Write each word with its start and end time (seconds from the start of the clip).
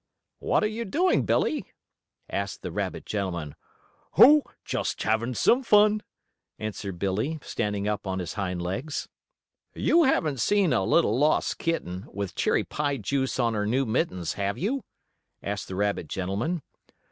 "What 0.39 0.63
are 0.63 0.67
you 0.67 0.83
doing, 0.83 1.25
Billie?" 1.27 1.63
asked 2.27 2.63
the 2.63 2.71
rabbit 2.71 3.05
gentleman. 3.05 3.53
"Oh, 4.17 4.41
just 4.65 5.03
having 5.03 5.35
some 5.35 5.61
fun," 5.61 6.01
answered 6.57 6.97
Billie, 6.97 7.37
standing 7.43 7.87
up 7.87 8.07
on 8.07 8.17
his 8.17 8.33
hind 8.33 8.63
legs. 8.63 9.07
"You 9.75 10.05
haven't 10.05 10.39
seen 10.39 10.73
a 10.73 10.83
little 10.83 11.19
lost 11.19 11.59
kitten, 11.59 12.07
with 12.11 12.33
cherry 12.33 12.63
pie 12.63 12.97
juice 12.97 13.39
on 13.39 13.53
her 13.53 13.67
new 13.67 13.85
mittens, 13.85 14.33
have 14.33 14.57
you?" 14.57 14.83
asked 15.43 15.67
the 15.67 15.75
rabbit 15.75 16.07
gentleman. 16.07 16.63